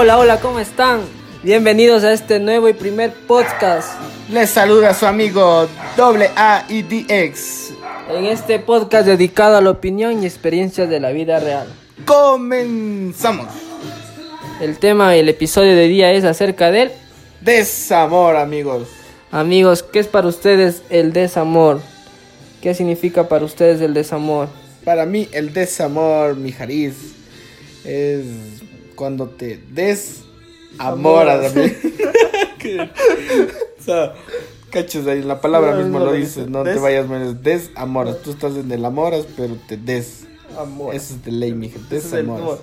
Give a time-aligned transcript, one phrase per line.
[0.00, 1.00] Hola, hola, ¿cómo están?
[1.42, 4.00] Bienvenidos a este nuevo y primer podcast.
[4.30, 5.66] Les saluda su amigo
[5.96, 7.72] Doble A y DX.
[8.08, 11.66] En este podcast dedicado a la opinión y experiencias de la vida real.
[12.04, 13.48] Comenzamos.
[14.60, 16.92] El tema y el episodio de día es acerca del
[17.40, 18.86] Desamor, amigos.
[19.32, 21.80] Amigos, ¿qué es para ustedes el desamor?
[22.62, 24.46] ¿Qué significa para ustedes el desamor?
[24.84, 26.94] Para mí, el desamor, mi jariz,
[27.84, 28.57] es
[28.98, 31.72] cuando te desamoras de mí.
[33.78, 34.12] o sea,
[34.70, 36.50] cachas ahí, la palabra No, mismo no lo dice, dice.
[36.50, 37.40] no te Des- vayas menos.
[37.40, 40.24] Desamoras, tú estás en el amoras, pero te des.
[40.58, 40.96] Amor.
[40.96, 42.42] Eso es de ley, mija, desamoras.
[42.42, 42.58] amor.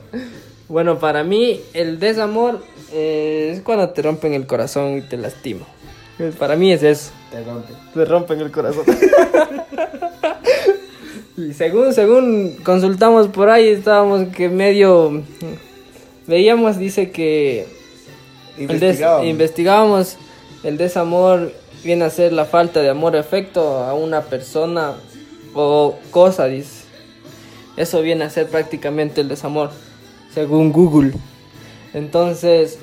[0.67, 5.65] Bueno, para mí el desamor eh, es cuando te rompen el corazón y te lastima.
[6.37, 7.11] Para mí es eso.
[7.31, 7.73] Te rompe.
[7.93, 8.83] Te rompen el corazón.
[11.37, 15.23] y según, según consultamos por ahí, estábamos que medio...
[16.27, 17.67] Veíamos, dice que...
[18.57, 18.79] el des-
[19.29, 20.17] Investigábamos.
[20.63, 21.51] el desamor
[21.83, 24.93] viene a ser la falta de amor afecto a una persona
[25.53, 26.85] o cosa, dice.
[27.77, 29.69] Eso viene a ser prácticamente el desamor,
[30.33, 31.11] según Google.
[31.93, 32.79] Entonces,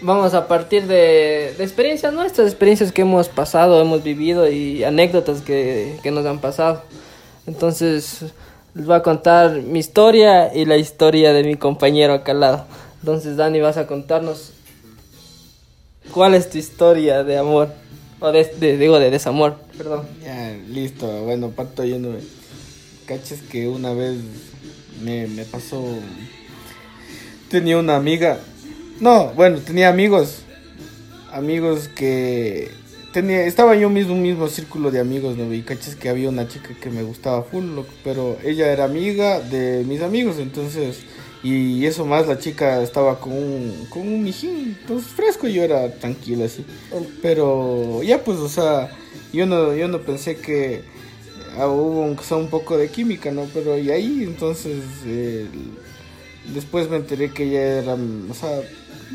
[0.00, 5.40] vamos a partir de, de experiencias nuestras, experiencias que hemos pasado, hemos vivido y anécdotas
[5.40, 6.82] que, que nos han pasado.
[7.46, 8.20] Entonces,
[8.74, 12.66] les voy a contar mi historia y la historia de mi compañero acá al lado.
[13.00, 14.52] Entonces, Dani, vas a contarnos
[16.10, 17.68] cuál es tu historia de amor,
[18.20, 20.06] o de, digo, de desamor, perdón.
[20.22, 21.06] Ya, listo.
[21.22, 22.18] Bueno, parto yéndome.
[23.06, 24.16] Caches que una vez
[25.02, 25.84] me, me pasó.
[27.48, 28.38] Tenía una amiga.
[29.00, 30.38] No, bueno, tenía amigos.
[31.30, 32.70] Amigos que.
[33.14, 35.54] Tenía, estaba yo mismo, un mismo círculo de amigos, ¿no?
[35.54, 39.38] Y caches que había una chica que me gustaba full, loco, pero ella era amiga
[39.38, 41.04] de mis amigos, entonces.
[41.44, 45.62] Y eso más, la chica estaba con un, con un mijín, entonces fresco, y yo
[45.62, 46.66] era tranquilo así.
[47.22, 48.90] Pero ya pues, o sea,
[49.32, 50.82] yo no, yo no pensé que
[51.56, 53.46] ah, hubo aunque sea un poco de química, ¿no?
[53.54, 55.46] Pero y ahí entonces eh,
[56.52, 58.60] después me enteré que ella era, o sea,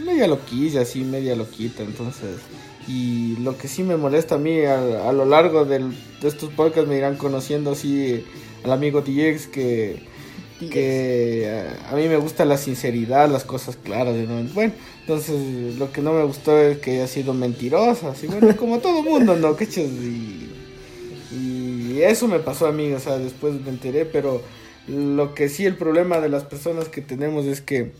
[0.06, 2.38] media loquilla, así, media loquita, entonces...
[2.89, 6.50] Y lo que sí me molesta a mí a, a lo largo del- de estos
[6.51, 8.25] podcasts me irán conociendo así
[8.63, 10.01] al amigo DX que,
[10.59, 14.16] que eh, a mí me gusta la sinceridad, las cosas claras.
[14.16, 14.41] ¿no?
[14.55, 18.79] Bueno, entonces lo que no me gustó es que haya sido mentirosa, así bueno, como
[18.79, 19.56] todo mundo, ¿no?
[19.56, 19.85] ¿Cachas?
[19.85, 20.50] Y,
[21.31, 24.41] y eso me pasó a mí, o sea, después me enteré, pero
[24.88, 27.91] lo que sí el problema de las personas que tenemos es que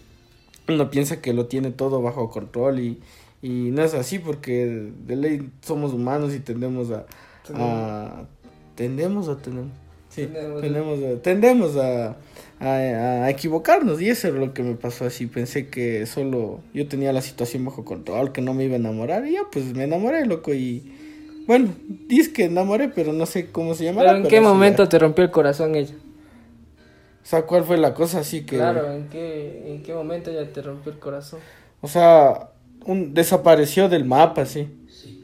[0.68, 2.98] uno piensa que lo tiene todo bajo control y,
[3.42, 7.06] y no es así porque de ley somos humanos y tendemos a...
[7.54, 8.26] a
[8.76, 9.66] tendemos a tener...
[10.10, 10.62] Sí, Tendemos.
[10.62, 12.18] tendemos a, tendemos a,
[12.60, 15.28] a, a equivocarnos y eso es lo que me pasó así.
[15.28, 19.28] Pensé que solo yo tenía la situación bajo control, que no me iba a enamorar
[19.28, 20.52] y ya pues me enamoré, loco.
[20.54, 20.92] Y
[21.46, 21.76] bueno,
[22.08, 24.02] dice que enamoré, pero no sé cómo se llama.
[24.02, 25.94] Pero ¿en qué momento te rompió el corazón ella?
[27.22, 28.56] O sea, ¿cuál fue la cosa así que...
[28.56, 31.40] Claro, ¿en qué, ¿en qué momento ella te rompió el corazón?
[31.82, 32.50] O sea,
[32.86, 34.68] un, desapareció del mapa, sí.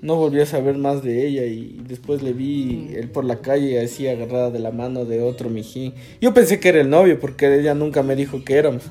[0.02, 3.80] No volví a saber más de ella y después le vi él por la calle
[3.82, 5.94] así agarrada de la mano de otro mijín.
[6.22, 8.84] Yo pensé que era el novio porque ella nunca me dijo que éramos.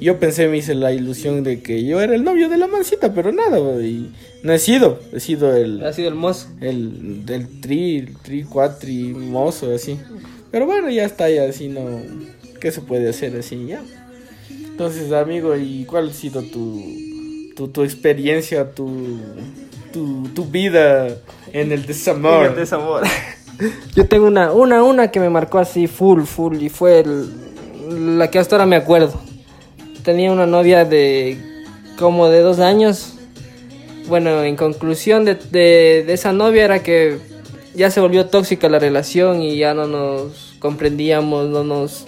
[0.00, 3.12] Yo pensé, me hice la ilusión de que yo era el novio de la mancita,
[3.12, 4.10] pero nada, y
[4.42, 6.48] no he sido, he sido el, Ha sido el mozo.
[6.62, 9.98] el del tri, el tri, cuatri, mozo, así.
[10.50, 12.00] Pero bueno, ya está, ya así no,
[12.60, 13.82] ¿qué se puede hacer así ya?
[14.50, 16.82] Entonces, amigo, ¿y cuál ha sido tu,
[17.56, 19.18] tu, tu experiencia, tu,
[19.92, 21.08] tu, tu vida
[21.52, 22.46] en el desamor?
[22.46, 23.02] El desamor.
[23.94, 28.30] Yo tengo una, una, una que me marcó así full, full, y fue el- la
[28.30, 29.20] que hasta ahora me acuerdo.
[30.04, 31.38] Tenía una novia de
[31.98, 33.14] como de dos años.
[34.08, 37.18] Bueno, en conclusión de, de, de esa novia era que
[37.74, 42.06] ya se volvió tóxica la relación y ya no nos comprendíamos, no nos...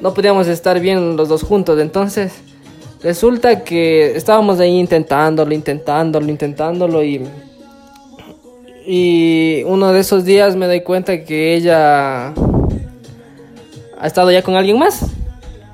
[0.00, 2.32] No podíamos estar bien los dos juntos, entonces
[3.02, 7.26] resulta que estábamos ahí intentándolo, intentándolo, intentándolo y
[8.86, 12.28] y uno de esos días me doy cuenta que ella
[13.98, 15.04] ha estado ya con alguien más.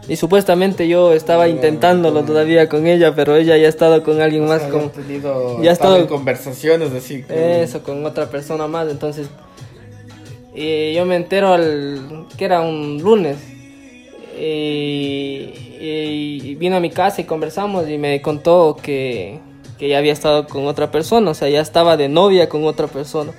[0.09, 4.47] Y supuestamente yo estaba intentándolo todavía con ella, pero ella ya ha estado con alguien
[4.47, 4.63] más.
[4.65, 4.93] Con,
[5.63, 7.23] ya estado estaba- en conversaciones así.
[7.23, 8.89] que- eso, con otra persona más.
[8.91, 9.29] Entonces,
[10.55, 13.37] y yo me entero al, que era un lunes.
[14.39, 19.39] Y, y vino a mi casa y conversamos y me contó que,
[19.79, 22.87] que ya había estado con otra persona, o sea, ya estaba de novia con otra
[22.87, 23.33] persona.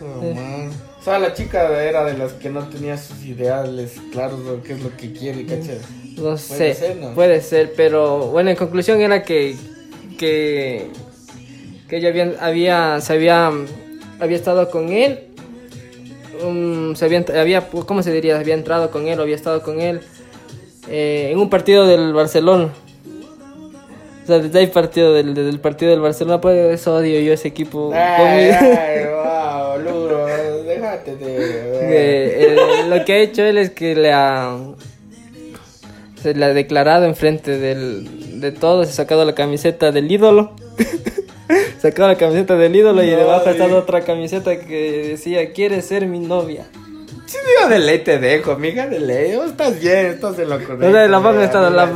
[0.00, 0.70] Oh, man.
[0.98, 4.74] O sea, la chica era de las que no tenía sus ideales claros de qué
[4.74, 5.78] es lo que quiere, ¿cachai?
[6.16, 6.76] No sé,
[7.14, 9.56] puede ser, pero bueno, en conclusión era que,
[10.18, 10.90] que,
[11.88, 13.50] que ella había, había, se había,
[14.18, 15.28] había estado con él,
[16.44, 18.38] um, se había, había, ¿cómo se diría?
[18.38, 20.02] Había entrado con él o había estado con él
[20.90, 22.68] eh, en un partido del Barcelona.
[24.22, 27.48] O sea, desde el partido del, del partido del Barcelona, pues eso odio yo ese
[27.48, 27.90] equipo.
[27.94, 30.26] Ay, ay, wow, Luro,
[30.64, 32.56] déjate de...
[32.88, 34.56] lo que ha hecho él es que le ha
[36.22, 40.52] se le ha declarado enfrente del, de todos, se ha sacado la camiseta del ídolo.
[41.78, 46.06] sacado la camiseta del ídolo y debajo ha estado otra camiseta que decía, ¿quieres ser
[46.06, 46.66] mi novia?
[47.30, 49.38] Sí, digo de ley te dejo, amiga de ley.
[49.46, 50.90] estás bien, estás en lo correcto.
[50.90, 51.86] la mano está, la,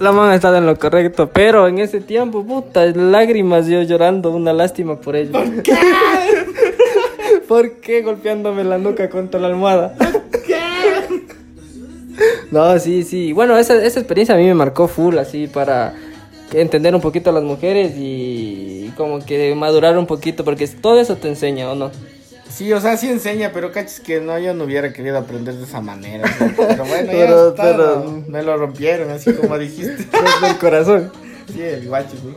[0.00, 4.98] la está en lo correcto, pero en ese tiempo, puta, lágrimas yo llorando, una lástima
[4.98, 5.32] por ella.
[5.32, 5.76] ¿Por qué?
[7.48, 9.94] ¿Por qué golpeándome la nuca contra la almohada?
[12.50, 13.34] No, sí, sí.
[13.34, 15.92] Bueno, esa, esa experiencia a mí me marcó full, así, para
[16.50, 21.16] entender un poquito a las mujeres y como que madurar un poquito, porque todo eso
[21.16, 21.90] te enseña, ¿o no?
[22.50, 25.64] Sí, o sea, sí enseña, pero cachis que no, yo no hubiera querido aprender de
[25.64, 26.28] esa manera.
[26.56, 29.96] Pero bueno, ya está, me lo rompieron, así como dijiste.
[29.96, 31.12] Desde el corazón.
[31.52, 32.34] Sí, el guacho, güey.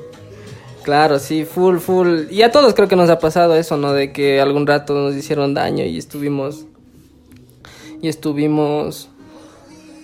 [0.84, 2.24] Claro, sí, full, full.
[2.30, 3.94] Y a todos creo que nos ha pasado eso, ¿no?
[3.94, 6.66] De que algún rato nos hicieron daño y estuvimos...
[8.02, 9.12] Y estuvimos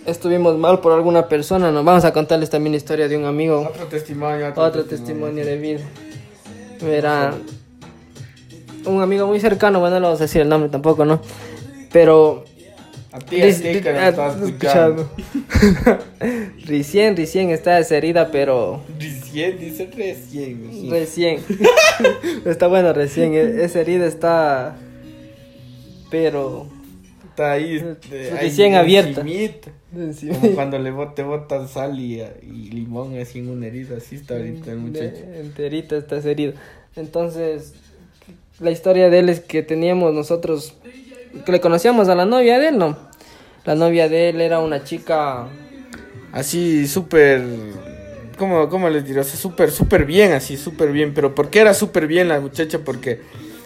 [0.07, 1.83] estuvimos mal por alguna persona, ¿no?
[1.83, 3.68] Vamos a contarles también la historia de un amigo.
[3.69, 4.54] Otro testimonio.
[4.56, 5.45] Otro, testimonio.
[5.45, 5.80] de vida.
[6.81, 7.33] Era
[8.87, 11.21] un amigo muy cercano, bueno, no le vamos a decir el nombre tampoco, ¿no?
[11.91, 12.45] Pero...
[13.11, 15.09] A ti, a ti que lo estás escuchando.
[16.65, 18.81] recién, recién está esa herida, pero...
[18.99, 20.89] Recién, dice recién.
[20.89, 21.39] Recién.
[22.45, 23.33] está bueno, recién.
[23.33, 24.75] E-, esa herida está...
[26.11, 26.67] Pero
[27.37, 27.83] está ahí,
[28.39, 29.21] recién abierta.
[29.21, 32.23] Como cuando le te botan sal y,
[32.71, 35.23] limón así en una herida, así está ahorita el muchacho.
[35.35, 36.53] enterita está herido.
[36.95, 37.73] Entonces,
[38.59, 40.74] la historia de él es que teníamos nosotros,
[41.45, 42.98] que le conocíamos a la novia de él, ¿no?
[43.65, 45.48] La novia de él era una chica...
[46.31, 47.44] Así súper...
[48.38, 49.21] ¿Cómo, ¿Cómo les diré?
[49.21, 51.13] O sea, súper, súper bien, así, súper bien.
[51.13, 52.80] Pero ¿por qué era súper bien la muchacha?
[52.80, 53.21] Porque,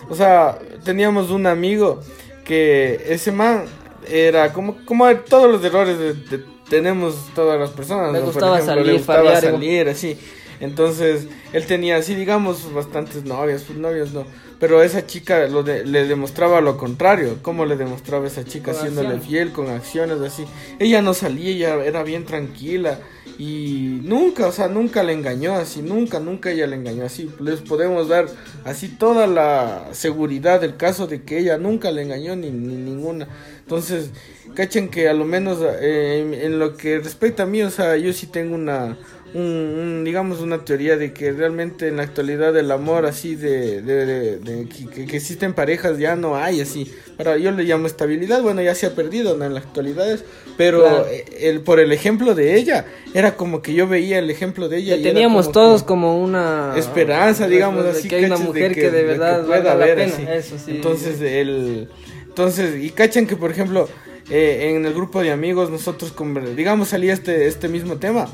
[0.09, 1.99] o sea, teníamos un amigo
[2.45, 3.65] que ese man
[4.09, 8.13] era como, como todos los errores de, tenemos todas las personas.
[8.13, 10.17] Le gustaba salir, le gustaba salir, así.
[10.61, 14.25] Entonces, él tenía así, digamos, bastantes novias, pues novios no.
[14.59, 17.39] Pero esa chica lo le demostraba lo contrario.
[17.41, 18.71] ¿Cómo le demostraba esa chica?
[18.71, 20.45] Haciéndole fiel, con acciones así.
[20.77, 22.99] Ella no salía, ella era bien tranquila.
[23.39, 27.27] Y nunca, o sea, nunca le engañó así, nunca, nunca ella le engañó así.
[27.39, 28.27] Les podemos dar
[28.65, 33.27] así toda la seguridad del caso de que ella nunca le engañó ni, ninguna.
[33.61, 34.11] Entonces,
[34.53, 38.13] cachen que a lo menos eh, en, lo que respecta a mí, o sea, yo
[38.13, 38.95] sí tengo una,
[39.33, 44.37] un, digamos, una teoría de que realmente en la actualidad el amor así de, de,
[44.39, 46.91] de, que, existen parejas ya no hay así.
[47.17, 50.19] Para, yo le llamo estabilidad, bueno, ya se ha perdido en la actualidad,
[50.57, 51.05] pero
[51.39, 54.95] el, por el ejemplo de ella, era como que yo veía el ejemplo de ella.
[54.97, 58.09] y teníamos todos como una esperanza, digamos así.
[58.09, 60.33] Que hay una mujer que, de verdad pueda la pena.
[60.33, 60.71] Eso, sí.
[60.71, 61.89] Entonces, el,
[62.27, 63.87] entonces, y cachan que por ejemplo,
[64.29, 66.13] eh, en el grupo de amigos nosotros,
[66.55, 68.29] digamos, salía este, este mismo tema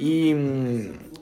[0.00, 0.34] y,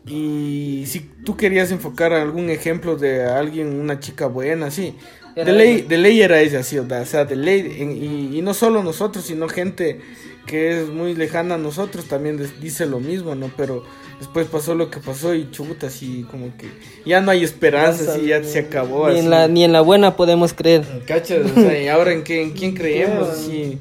[0.06, 4.94] y si tú querías enfocar algún ejemplo de alguien, una chica buena, sí.
[5.34, 9.24] De ley, de ley era ella, sí, o sea, de ley, y, no solo nosotros,
[9.24, 10.00] sino gente
[10.46, 13.50] que es muy lejana a nosotros también dice lo mismo, ¿no?
[13.56, 13.84] Pero
[14.18, 16.68] después pasó lo que pasó y chuta, así como que
[17.04, 19.10] ya no hay esperanza, así ya se acabó.
[19.10, 20.84] Ni, En la, ni en la buena podemos creer.
[21.06, 21.50] ¿Cachas?
[21.50, 23.28] O sea, ¿y ahora en, qué, en quién creemos?
[23.28, 23.78] Así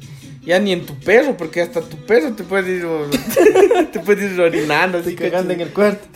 [0.48, 2.86] ya ni en tu perro, porque hasta tu perro te puede ir,
[3.92, 6.08] te puede ir orinando, así cagando en el cuarto.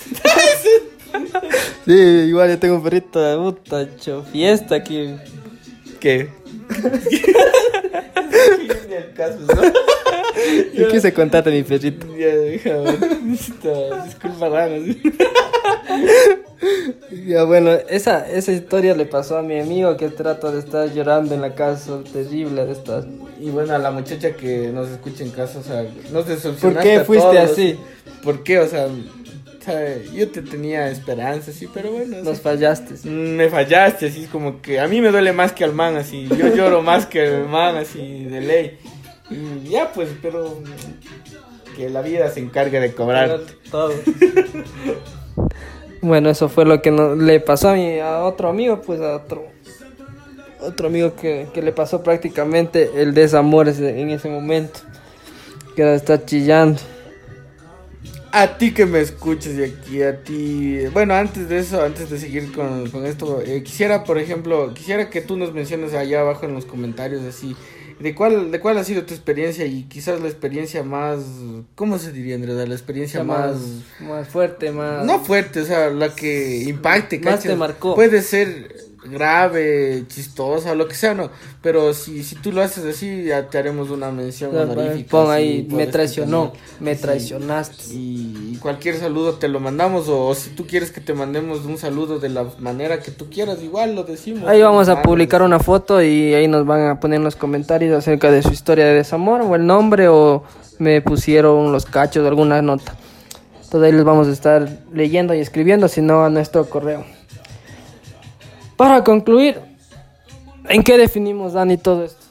[1.86, 5.16] sí, igual yo tengo un perrito de puta, hecho fiesta aquí.
[6.00, 6.30] ¿Qué?
[10.76, 12.08] Yo quise contarte mi perrito.
[12.18, 12.98] Ya, déjame.
[14.06, 14.70] Disculpa,
[17.26, 21.34] Ya bueno, esa, esa historia le pasó a mi amigo que trata de estar llorando
[21.34, 23.06] en la casa, terrible de estar.
[23.40, 26.80] Y bueno, a la muchacha que nos escucha en casa, o sea, no te ¿Por
[26.80, 27.80] qué fuiste así?
[28.24, 28.60] ¿Por qué?
[28.60, 28.88] O sea,
[30.14, 32.18] yo te tenía esperanza, sí, pero bueno.
[32.24, 32.96] Nos fallaste.
[33.08, 36.28] Mm, me fallaste, así como que a mí me duele más que al man, así.
[36.28, 38.80] Yo lloro más que al man, así, de ley.
[39.30, 40.62] Y ya, pues, pero
[41.76, 43.40] que la vida se encargue de cobrar
[43.70, 43.94] todo.
[46.02, 49.16] Bueno, eso fue lo que no, le pasó a, mi, a otro amigo, pues a
[49.16, 49.52] otro
[50.62, 54.80] otro amigo que, que le pasó prácticamente el desamor en ese momento.
[55.76, 56.80] Que ahora está chillando.
[58.34, 60.86] A ti que me escuches y aquí a ti.
[60.94, 65.10] Bueno, antes de eso, antes de seguir con, con esto, eh, quisiera, por ejemplo, quisiera
[65.10, 67.56] que tú nos menciones allá abajo en los comentarios así.
[68.02, 71.20] ¿De cuál, ¿De cuál ha sido tu experiencia y quizás la experiencia más,
[71.76, 72.56] ¿cómo se diría, Andrea?
[72.66, 73.58] La experiencia más,
[74.00, 75.06] más fuerte, más...
[75.06, 77.44] no fuerte, o sea, la que impacte, Más ¿cachas?
[77.52, 77.96] te marcó.
[77.96, 81.30] Puede ser grave, chistosa, lo que sea, ¿no?
[81.62, 85.10] Pero si, si tú lo haces así, ya te haremos una mención honorífica.
[85.10, 87.94] Pon ahí, me traicionó, me traicionaste.
[87.94, 91.66] Y, y cualquier saludo te lo mandamos o, o si tú quieres que te mandemos
[91.66, 94.48] un saludo de la manera que tú quieras, igual lo decimos.
[94.48, 97.36] Ahí vamos a Ah, publicar una foto y ahí nos van a poner en los
[97.36, 100.44] comentarios acerca de su historia de desamor o el nombre o
[100.80, 102.96] me pusieron los cachos, alguna nota.
[103.64, 107.06] Entonces ahí les vamos a estar leyendo y escribiendo, si no a nuestro correo.
[108.82, 109.60] Para concluir,
[110.68, 112.26] ¿en qué definimos, Dani, todo esto?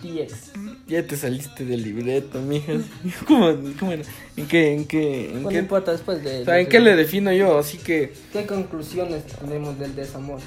[0.00, 0.52] TX.
[0.86, 2.74] Ya te saliste del libreto, mija.
[3.26, 4.04] ¿Cómo, cómo era?
[4.36, 5.58] ¿En qué, en qué, en No qué?
[5.58, 6.42] importa después de...
[6.42, 7.58] O sea, ¿en qué le defino yo?
[7.58, 10.38] Así que, ¿Qué conclusiones tenemos del desamor?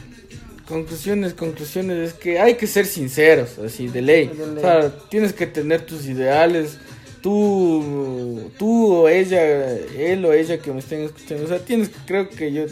[0.66, 4.28] conclusiones, conclusiones, es que hay que ser sinceros, así, de ley.
[4.28, 4.58] De ley.
[4.60, 6.78] O sea, tienes que tener tus ideales.
[7.22, 12.30] Tú, tú o ella, él o ella que me estén escuchando, o sea, tienes, creo
[12.30, 12.66] que yo,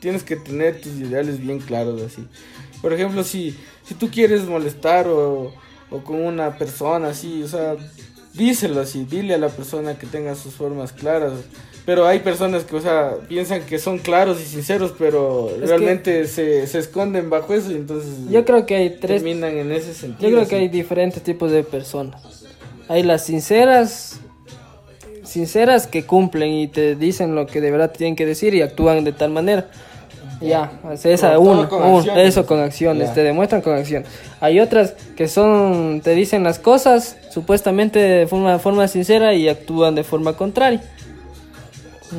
[0.00, 2.26] tienes que tener tus ideales bien claros, así.
[2.82, 3.54] Por ejemplo, si,
[3.84, 5.52] si tú quieres molestar o,
[5.90, 7.76] o con una persona, así, o sea,
[8.34, 11.32] díselo así, dile a la persona que tenga sus formas claras.
[11.86, 16.66] Pero hay personas que, o sea, piensan que son claros y sinceros, pero realmente se,
[16.66, 20.28] se esconden bajo eso y entonces Yo creo que hay tres terminan en ese sentido.
[20.28, 22.44] Yo creo que hay diferentes tipos de personas.
[22.88, 24.20] Hay las sinceras,
[25.24, 29.02] sinceras que cumplen y te dicen lo que de verdad tienen que decir y actúan
[29.02, 29.70] de tal manera.
[30.40, 34.04] Ya, es esa Todo una, con un- eso con acciones, te demuestran con acción.
[34.40, 39.94] Hay otras que son, te dicen las cosas supuestamente de forma, forma sincera y actúan
[39.94, 40.80] de forma contraria.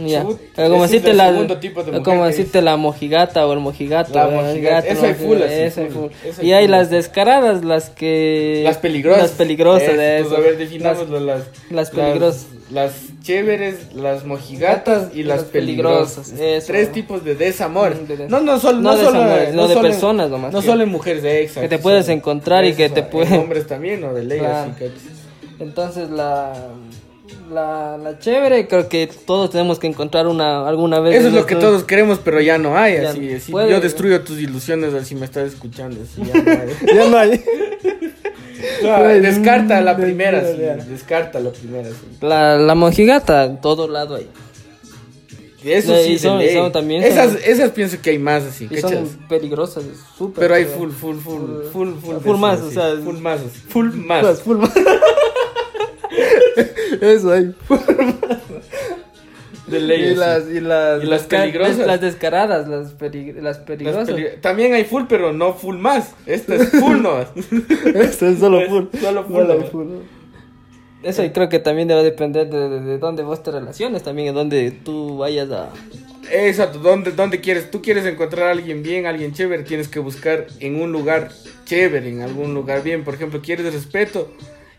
[0.06, 3.46] Ya, Eh, como es decirte la, segundo tipo de eh, mujer como decirte la mojigata
[3.46, 4.14] o el mojigato.
[4.14, 6.90] La eh, el mojigata, gato, esa hay full, hay full, hay Y hay full, las
[6.90, 8.62] descaradas, las que...
[8.64, 9.22] Las peligrosas.
[9.24, 10.36] Las peligrosas, Eso, de pues, eso.
[10.38, 12.46] a ver, definámoslo, Las- las, las peligrosas.
[12.72, 16.32] Las, chéveres, las mojigatas y las, peligrosas.
[16.32, 16.68] eso.
[16.68, 17.94] Tres tipos de desamor.
[17.96, 20.30] Mm, de no, no, solo, no no, solo, desamores, eh, no de solo en- personas
[20.30, 22.94] nomás, No solo en mujeres, eh, exacto, que te puedes solo- encontrar y que eso,
[22.94, 24.14] te en pueden- hombres también, ¿no?
[24.14, 24.72] De ley, Claro.
[24.72, 24.92] así que...
[25.64, 26.54] Entonces la,
[27.52, 31.16] la, la chévere, creo que todos tenemos que encontrar una alguna vez.
[31.20, 33.52] Eso es lo que todos queremos, pero ya no hay, Ya así, no así.
[33.52, 33.82] puede, Yo ¿no?
[33.82, 36.70] destruyo tus ilusiones así me estás escuchando, así, ya no hay.
[36.96, 37.44] Ya no hay.
[38.84, 41.96] No, descarta la primera, sí, descarta la primera, sí.
[42.22, 44.28] La, la mojigata, en todo lado hay.
[45.64, 49.08] Eso sí, son- son también esas, son- esas pienso que hay más así, Y son
[49.30, 49.84] peligrosas,
[50.18, 50.42] súper.
[50.44, 51.42] Pero hay full, full, full,
[51.72, 53.40] full, full, Full de más, o sea, full más,
[53.70, 54.42] full más.
[54.44, 54.72] Full más.
[57.02, 57.54] Eso hay.
[59.68, 60.02] De ley.
[60.12, 61.78] Y las, y las, Y las peligrosas.
[61.88, 64.10] Las descaradas, las, las Las peligrosas.
[64.10, 66.14] peli- También hay full, pero no full más.
[66.26, 67.22] Esta es full no.
[67.22, 68.86] Esto es solo full.
[69.00, 69.88] Solo full, Solo full.
[71.04, 74.28] Eso y creo que también debe depender de, de, de dónde vos te relaciones, también
[74.28, 75.70] de dónde tú vayas a...
[76.32, 77.72] Exacto, ¿dónde, ¿dónde quieres?
[77.72, 81.32] Tú quieres encontrar a alguien bien, alguien chévere, tienes que buscar en un lugar
[81.66, 83.04] chévere, en algún lugar bien.
[83.04, 84.32] Por ejemplo, quieres respeto,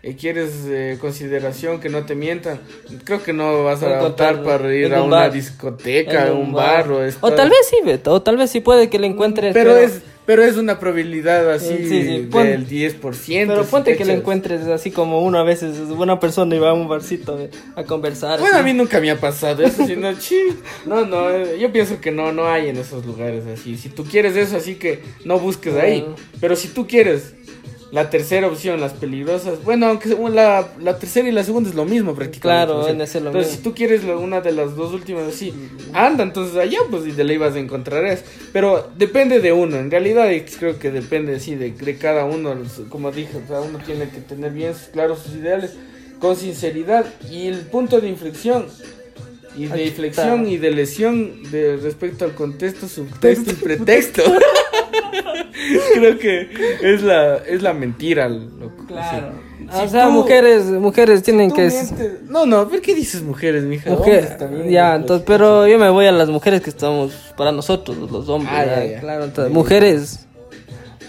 [0.03, 2.61] eh, quieres eh, consideración, que no te mientan.
[3.05, 5.33] Creo que no vas a optar para ir a un una bar.
[5.33, 8.61] discoteca, a un bar, o, O estar- tal vez sí, Beto, o tal vez sí
[8.61, 9.53] puede que le encuentres.
[9.55, 13.47] Pero, es pero es una probabilidad así Sí, sí, pon- del 10%.
[13.49, 16.59] Pero ¿sí ponte que le encuentres así como uno a veces es buena persona y
[16.61, 18.39] va a un barcito eh, a conversar.
[18.41, 18.65] Bueno, a así.
[18.67, 20.37] mí nunca me ha pasado eso, sino, chi,
[20.87, 23.77] no, no, eh, yo pienso que no, no hay en esos lugares así.
[23.77, 26.05] Si tú quieres eso, así que no busques ahí.
[26.09, 26.15] Ah.
[26.41, 27.35] Pero si tú quieres
[27.93, 31.85] la tercera opción, las peligrosas, bueno, aunque la, la tercera y la segunda es lo
[31.85, 32.73] mismo prácticamente.
[32.73, 33.53] Claro, a ser lo mismo.
[33.53, 35.53] si tú quieres una de las dos últimas así,
[35.93, 38.25] anda, entonces allá pues y de ley vas a encontrar eso.
[38.51, 42.57] Pero depende de uno, en realidad creo que depende, sí, de, de cada uno,
[42.89, 45.75] como dije, sea, uno tiene que tener bien claros sus ideales,
[46.19, 48.67] con sinceridad y el punto de inflexión.
[49.55, 54.23] Y de inflexión y de lesión de respecto al contexto, subtexto y pretexto.
[55.95, 56.49] Creo que
[56.83, 58.29] es la, es la mentira.
[58.29, 58.85] loco.
[58.87, 59.33] Claro.
[59.73, 61.69] O Si sea, tú- mujeres, mujeres tienen que...
[61.69, 63.91] mientes- No, no, ¿por qué dices mujeres, mija?
[63.91, 65.01] Mujer, también, ya, pues.
[65.03, 68.53] entonces, pero yo me voy a las mujeres que estamos para nosotros, los hombres.
[68.55, 69.01] Ah, ya, ya, ya.
[69.01, 70.27] Claro, entonces, mujeres,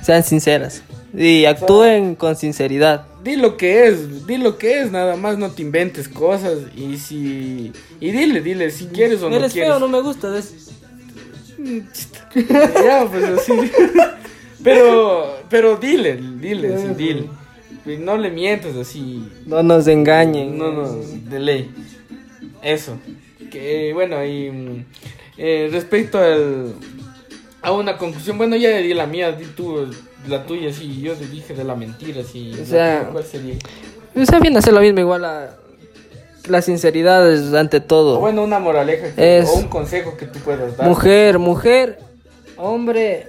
[0.02, 0.82] sean sinceras
[1.16, 3.06] y actúen con sinceridad.
[3.24, 6.98] Di lo que es, di lo que es, nada más no te inventes cosas y
[6.98, 9.72] si y dile, dile si quieres o no Eres quieres.
[9.72, 10.38] feo, no me gusta.
[10.38, 10.72] es-
[12.36, 13.52] ya, pues así.
[14.64, 17.30] pero, pero dile, dile, sí, dile.
[18.00, 19.28] No le mientas así.
[19.46, 20.58] No nos engañen.
[20.58, 21.72] No, no, de ley.
[22.62, 22.98] Eso.
[23.52, 24.86] Que bueno, y mm,
[25.38, 26.74] eh, respecto al,
[27.62, 29.88] a una conclusión, bueno, ya di la mía, di tú
[30.28, 32.54] la tuya, sí, yo te dije de la mentira, sí.
[32.62, 33.56] O sea, ¿cuál sería?
[34.16, 35.58] Está bien hacer lo mismo, igual a
[36.48, 38.18] la sinceridad es ante todo.
[38.18, 40.88] O bueno, una moraleja que- Es- o un consejo que tú puedas dar.
[40.88, 42.00] Mujer, mujer,
[42.58, 43.28] hombre,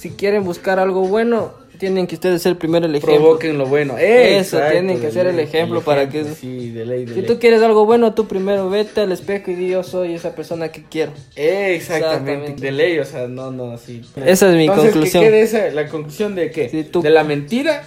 [0.00, 3.16] si quieren buscar algo bueno, tienen que ustedes ser primero el ejemplo.
[3.18, 3.96] Provoquen lo bueno.
[3.98, 7.26] Eso, Exacto, tienen que ser el ejemplo para que- Sí, de ley, de Si ley.
[7.26, 10.70] tú quieres algo bueno, tú primero vete al espejo y di yo soy esa persona
[10.70, 11.12] que quiero.
[11.36, 11.74] Exactamente.
[11.74, 12.62] Exactamente.
[12.62, 14.02] De ley, o sea, no, no, así.
[14.24, 15.24] Esa es mi Entonces, conclusión.
[15.24, 16.68] ¿qué esa, la conclusión de qué?
[16.68, 17.82] Si tú- De la mentira.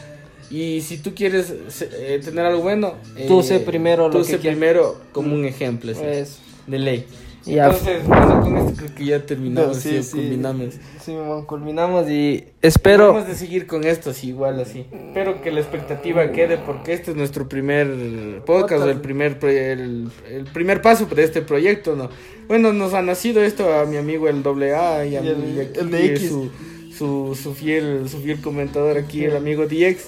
[0.52, 1.52] Y si tú quieres
[1.82, 2.94] eh, tener algo bueno,
[3.28, 4.58] Tú eh, sé primero tú lo sé que quieres.
[4.60, 7.06] primero como un ejemplo, Pues, de ley.
[7.46, 7.66] Ya.
[7.66, 10.12] Entonces, bueno, con esto creo que ya terminamos, No, sí, sí, sí.
[10.18, 10.74] culminamos.
[11.04, 13.08] sí, mamá, culminamos y espero.
[13.14, 14.86] Vamos de seguir con esto así, igual así.
[14.92, 20.46] Espero que la expectativa quede porque este es nuestro primer podcast, el primer, el, el
[20.54, 22.10] primer paso de este proyecto, ¿no?
[22.48, 25.56] Bueno, nos ha nacido esto a mi amigo el doble A y a Y el-
[25.58, 26.30] y aquí el de X.
[26.30, 26.50] Su,
[26.98, 30.08] su, su fiel, su fiel comentador aquí, el amigo DX.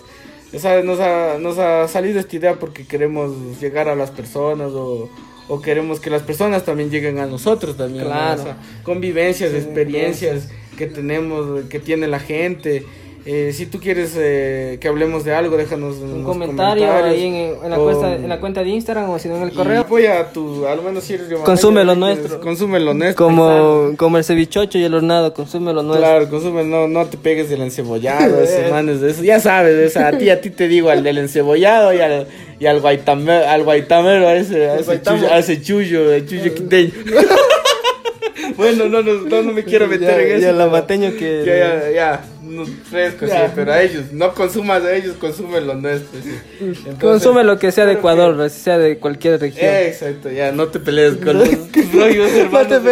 [0.53, 4.71] O sea, nos ha, nos ha salido esta idea porque queremos llegar a las personas
[4.71, 5.09] o,
[5.47, 8.03] o queremos que las personas también lleguen a nosotros también.
[8.03, 8.09] ¿no?
[8.09, 8.41] Claro.
[8.41, 12.85] O sea, convivencias, Sí, experiencias que tenemos, que tiene la gente.
[13.27, 17.33] Eh, si tú quieres eh, que hablemos de algo, déjanos Un comentario ahí en,
[17.63, 19.55] en la O- cuesta, en la cuenta de Instagram o si no en el y
[19.55, 19.81] correo.
[19.81, 22.39] apoya tu, al menos si eres Consume lo nuestro.
[22.39, 23.25] Consume lo nuestro.
[23.25, 26.05] Como, como el cevichocho y el hornado, consume lo nuestro.
[26.07, 29.23] Claro, consume, no, no te pegues del encebollado, ese manes de eso.
[29.23, 32.27] Ya sabes, o sea, a ti, a ti te digo, al del encebollado y al,
[32.59, 36.91] y al guaitamero, al guaitamero, a ese, a chullo, a ese chullo, el chullo quiteño.
[38.57, 40.39] bueno, no, no, no, no me quiero meter Ya- en eso.
[40.41, 43.47] pero- lavateño que- Ya, ya, ya, no, fresco, Ya.
[43.47, 46.19] sí, pero a ellos, no consumas a ellos, consume lo nuestro.
[46.21, 46.35] sí.
[46.59, 49.65] Entonces, Consume lo que sea de que- Ecuador, así sea de cualquier región.
[49.65, 51.49] Eh, exacto, ya, no te pelees con los
[51.93, 52.83] rollos hermanos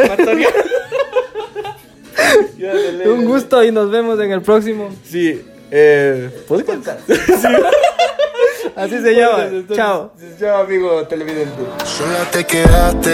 [2.58, 4.90] ley, Un gusto y nos vemos en el próximo.
[5.04, 6.88] Sí, eh, podcast.
[8.76, 9.46] Así se llama.
[9.46, 10.12] Entonces, Chao.
[10.40, 11.62] Chao, amigo televidente.
[11.86, 13.14] Sola te quedaste,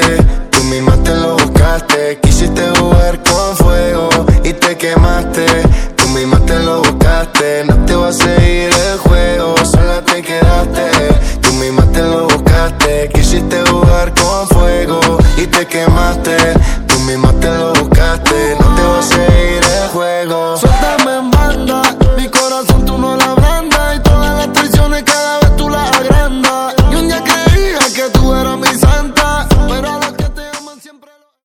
[0.51, 2.17] tú misma te lo buscaste.
[2.21, 4.09] Quisiste jugar con fuego
[4.43, 5.45] y te quemaste
[6.13, 7.65] mi más te lo buscaste.
[7.65, 10.89] No te voy a seguir el juego, sola te quedaste.
[11.41, 13.10] Tú misma te lo buscaste.
[13.13, 15.00] Quisiste jugar con fuego
[15.38, 16.38] y te quemaste.
[16.88, 18.56] Tú misma te lo buscaste.
[18.60, 20.68] No te voy a seguir el juego.